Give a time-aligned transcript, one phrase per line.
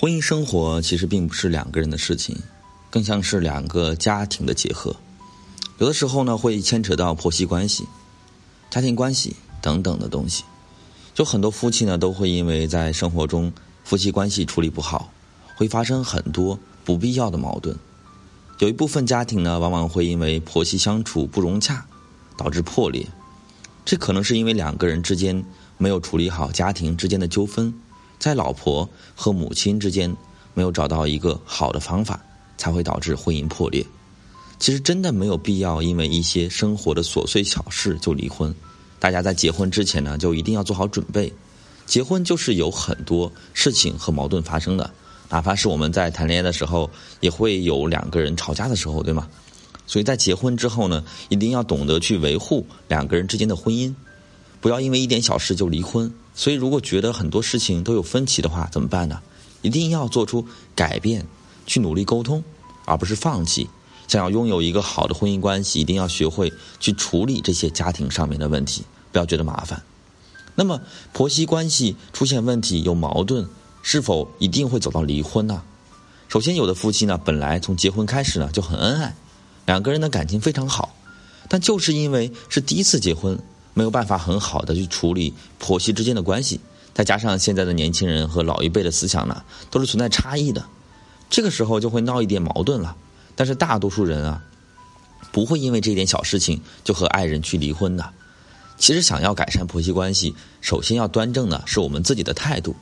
[0.00, 2.36] 婚姻生活其实并不是两个人的事情，
[2.88, 4.94] 更像是两个家庭的结合。
[5.78, 7.84] 有的时候呢，会牵扯到婆媳关系、
[8.70, 10.44] 家庭关系等等的东西。
[11.14, 15.10] 就很多夫妻呢，都会因为在生活中夫妻关系处理不好，
[15.56, 17.76] 会发生很多不必要的矛盾。
[18.60, 21.84] 有一部分家庭呢，往往会因为婆媳相处不融洽，
[22.36, 23.04] 导致破裂。
[23.84, 25.44] 这可能是因为两个人之间
[25.76, 27.74] 没有处理好家庭之间的纠纷。
[28.18, 30.14] 在老婆和母亲之间
[30.54, 32.20] 没有找到一个好的方法，
[32.56, 33.84] 才会导致婚姻破裂。
[34.58, 38.52] 其实真的没有必要因为一些生活的琐碎小事就离婚。
[38.98, 41.32] 大家在结婚之前呢，就一定要做好准备。
[41.86, 44.90] 结婚就是有很多事情和矛盾发生的，
[45.28, 46.90] 哪怕是我们在谈恋爱的时候，
[47.20, 49.28] 也会有两个人吵架的时候，对吗？
[49.86, 53.94] 所以在结婚之后呢，一定要懂得去维护两个人之间的婚姻。
[54.60, 56.12] 不要因为一点小事就离婚。
[56.38, 59.20] 所以，如果觉得很多事情都有分歧的话，怎么办呢？
[59.60, 61.26] 一定要做出改变，
[61.66, 62.44] 去努力沟通，
[62.84, 63.68] 而不是放弃。
[64.06, 69.82] 想要拥有一个好的婚姻关系，一定要学会去处理这些家庭上面的问题，不要觉得麻烦。
[70.54, 70.80] 那么，
[71.12, 73.48] 婆媳关系出现问题、有矛盾，
[73.82, 75.60] 是否一定会走到离婚呢？
[76.28, 79.16] 首先，有的夫妻呢，本来从结婚开始呢就很恩爱，
[79.66, 80.94] 两个人的感情非常好，
[81.48, 83.36] 但就是因为是第一次结婚。
[83.78, 86.58] 没有办法很好的去处理婆媳之间的关系，
[86.92, 90.64] 再加上现在的年轻人和老一辈的思想呢，都是存在差异的，
[91.30, 92.96] 这个时候就会闹一点矛盾了。
[93.36, 94.42] 但是大多数人啊，
[95.30, 98.10] 不会因为这点小事情就和爱人去离婚的。
[98.78, 102.74] 其实想要改善婆媳关系，首先要端正的是我们自己的态度。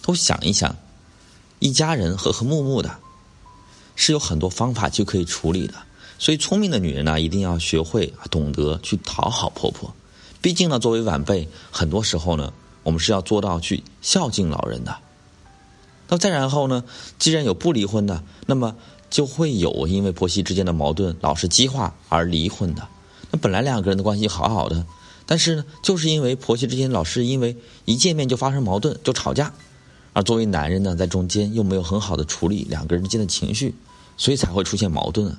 [0.00, 0.76] 都想一想，
[1.58, 2.98] 一家人和和睦睦的，
[3.96, 5.74] 是有很多方法就可以处理的。
[6.20, 9.92] 所以聪明的女人呢，一定要学会懂得去讨好婆婆。
[10.40, 14.96] 毕竟呢，作为晚辈，很多时候呢，我们是要做到去孝敬老人的。
[16.08, 16.84] 那再然后呢，
[17.18, 18.76] 既然有不离婚的，那么
[19.10, 22.86] 就会有因为婆媳之间的矛盾老是激化而离婚的。
[23.32, 24.86] 那本来两个人的关系好好的，
[25.26, 29.52] 但是呢，就是因为婆媳之间老是因为一见面就发生矛盾就吵架，
[30.12, 33.74] 而作为男人呢，在中间又没有很好的处理两个人之间的情绪，
[34.16, 35.36] 所以才会出现矛盾。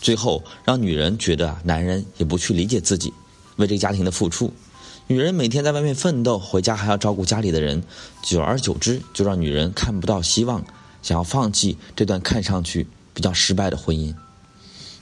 [0.00, 3.12] 最后让女人觉得男人也不去理解自己。
[3.56, 4.52] 为这个家庭的付出，
[5.06, 7.82] 女人每天在外面奋斗，回家还要照顾家里的人，
[8.22, 10.64] 久而久之就让女人看不到希望，
[11.02, 14.14] 想要放弃这段看上去比较失败的婚姻。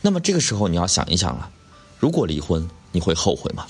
[0.03, 1.51] 那么这个时候你要想一想了，
[1.99, 3.67] 如果离婚，你会后悔吗？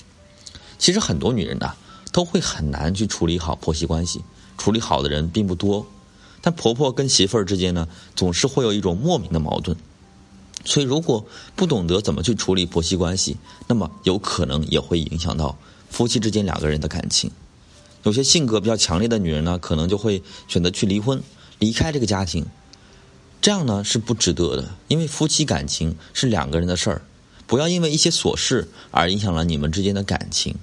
[0.77, 1.73] 其实很多女人呢
[2.11, 4.21] 都会很难去处理好婆媳关系，
[4.57, 5.87] 处理好的人并不多，
[6.41, 9.75] 但婆婆跟媳妇儿之间呢总是会有一种莫名的矛盾。
[10.65, 11.23] 所以，如果
[11.55, 13.37] 不懂得怎么去处理婆媳关系，
[13.67, 15.55] 那么有可能也会影响到
[15.91, 17.29] 夫妻之间两个人的感情。
[18.01, 21.21] 有些性格比较强烈的女人呢，可能就会选择去离婚，
[21.59, 22.45] 离开这个家庭。
[23.41, 27.01] 这样呢是不值得的，因为夫妻感情是两个人的事儿，
[27.45, 30.55] 不要因为一些琐事而影响了你们之间的感情。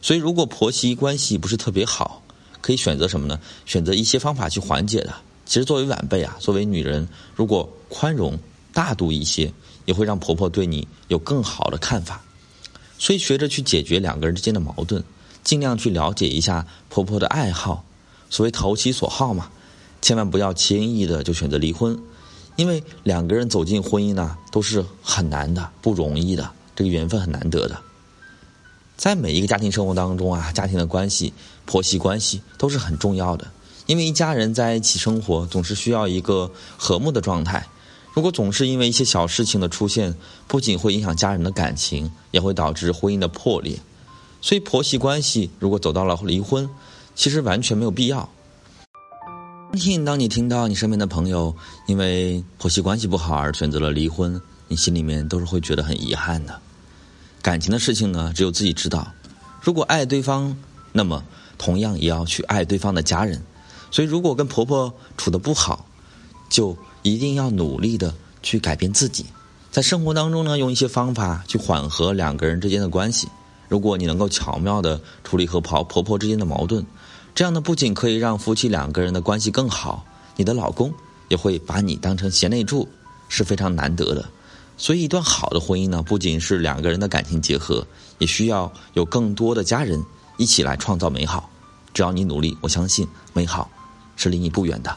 [0.00, 2.22] 所以，如果婆媳关系不是特别好，
[2.60, 3.40] 可以选择什么呢？
[3.66, 5.12] 选择一些方法去缓解的。
[5.44, 8.38] 其实，作为晚辈啊，作为女人，如果宽容。
[8.72, 9.52] 大度一些，
[9.84, 12.22] 也会让婆婆对你有更好的看法。
[12.98, 15.02] 所以学着去解决两个人之间的矛盾，
[15.42, 17.84] 尽量去了解一下婆婆的爱好。
[18.28, 19.50] 所谓投其所好嘛，
[20.00, 21.98] 千万不要轻易的就选择离婚，
[22.56, 27.76] 因为两个人走进婚姻呢，都是很难的，不容易的，这个缘分很难得的。
[28.96, 31.32] 在每一个家庭生活当中啊，家庭的关系、
[31.64, 33.50] 婆媳关系都是很重要的，
[33.86, 37.66] 因为一家人在一起生活，总是需要一个和睦的状态。
[38.12, 40.14] 如果总是因为一些小事情的出现，
[40.48, 43.78] 不仅会影响家人的感情，也会导致婚姻的破裂。
[44.40, 46.68] 所以婆媳关系如果走到了离婚，
[47.14, 48.28] 其实完全没有必要。
[49.72, 51.54] 相信当你听到你身边的朋友
[51.86, 56.60] 因为婆媳关系不好而选择了离婚，你心里面都是会觉得很遗憾的。
[57.40, 59.06] 感情的事情呢，只有自己知道。
[59.62, 60.56] 如果爱对方，
[60.90, 61.22] 那么
[61.56, 63.40] 同样也要去爱对方的家人。
[63.92, 65.86] 所以，如果跟婆婆处的不好，
[66.48, 66.76] 就。
[67.02, 69.26] 一定要努力的去改变自己，
[69.70, 73.28] 在生活当中呢，用一些方法去缓和两个人之间的关系。
[73.68, 76.84] 如果你能够巧妙的处理和婆婆婆之间的矛盾，
[77.34, 80.04] 这样呢，不仅可以让夫妻两个人的关系更好，
[80.36, 80.92] 你的老公
[81.28, 82.88] 也会把你当成贤内助，
[83.28, 84.28] 是非常难得的。
[84.76, 87.86] 所以，一段好的婚姻呢，不仅是两个人的感情结合，
[88.18, 90.02] 也需要有更多的家人
[90.36, 91.48] 一起来创造美好。
[91.94, 93.70] 只要你努力，我相信美好
[94.16, 94.96] 是离你不远的。